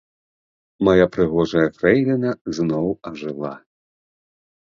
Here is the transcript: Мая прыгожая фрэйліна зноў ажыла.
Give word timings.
Мая 0.87 1.05
прыгожая 1.15 1.65
фрэйліна 1.77 2.31
зноў 2.59 2.87
ажыла. 3.09 3.51